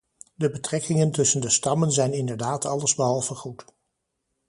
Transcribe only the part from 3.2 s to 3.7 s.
goed.